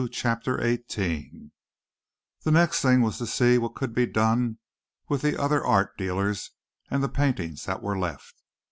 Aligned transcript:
CHAPTER 0.11 0.57
XVIII 0.59 1.51
The 2.41 2.49
next 2.49 2.81
thing 2.81 3.01
was 3.03 3.19
to 3.19 3.27
see 3.27 3.59
what 3.59 3.75
could 3.75 3.93
be 3.93 4.07
done 4.07 4.57
with 5.07 5.21
the 5.21 5.39
other 5.39 5.63
art 5.63 5.95
dealers 5.95 6.49
and 6.89 7.03
the 7.03 7.07
paintings 7.07 7.65
that 7.65 7.83
were 7.83 7.99
left. 7.99 8.41